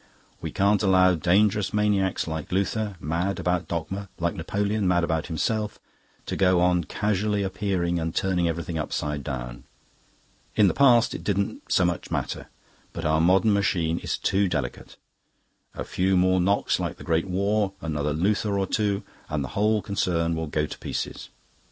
We 0.41 0.49
can't 0.49 0.81
allow 0.81 1.13
dangerous 1.13 1.75
maniacs 1.75 2.27
like 2.27 2.51
Luther, 2.51 2.95
mad 2.99 3.37
about 3.39 3.67
dogma, 3.67 4.09
like 4.17 4.33
Napoleon, 4.33 4.87
mad 4.87 5.03
about 5.03 5.27
himself, 5.27 5.77
to 6.25 6.35
go 6.35 6.59
on 6.59 6.85
casually 6.85 7.43
appearing 7.43 7.99
and 7.99 8.15
turning 8.15 8.47
everything 8.47 8.79
upside 8.79 9.23
down. 9.23 9.63
In 10.55 10.67
the 10.67 10.73
past 10.73 11.13
it 11.13 11.23
didn't 11.23 11.71
so 11.71 11.85
much 11.85 12.09
matter; 12.09 12.47
but 12.93 13.05
our 13.05 13.21
modern 13.21 13.53
machine 13.53 13.99
is 13.99 14.17
too 14.17 14.49
delicate. 14.49 14.97
A 15.75 15.83
few 15.83 16.17
more 16.17 16.39
knocks 16.41 16.79
like 16.79 16.97
the 16.97 17.03
Great 17.03 17.27
War, 17.27 17.73
another 17.79 18.11
Luther 18.11 18.57
or 18.57 18.65
two, 18.65 19.03
and 19.29 19.43
the 19.43 19.49
whole 19.49 19.83
concern 19.83 20.35
will 20.35 20.47
go 20.47 20.65
to 20.65 20.79
pieces. 20.79 21.29